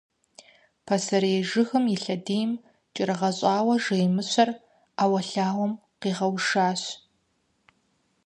Псей 0.85 1.39
жыгым 1.49 1.85
и 1.93 1.95
лъэдийм 2.03 2.51
кӀэрыгъэщӀауэ 2.95 3.75
жей 3.83 4.05
Мыщэр 4.15 4.49
ӏэуэлъауэм 4.97 5.73
къигъэушащ. 6.01 6.81